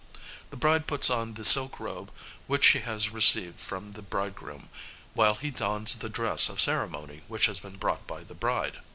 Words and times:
The 0.49 0.57
bride 0.57 0.87
puts 0.87 1.11
on 1.11 1.35
the 1.35 1.45
silk 1.45 1.79
robe 1.79 2.11
which 2.47 2.65
she 2.65 2.79
has 2.79 3.11
received 3.11 3.59
from 3.59 3.91
the 3.91 4.01
bridegroom, 4.01 4.69
while 5.13 5.35
he 5.35 5.51
dons 5.51 5.95
the 5.95 6.09
dress 6.09 6.49
of 6.49 6.59
ceremony 6.59 7.21
which 7.27 7.45
has 7.45 7.59
been 7.59 7.75
brought 7.77 8.07
by 8.07 8.23
the 8.23 8.33
bride. 8.33 8.79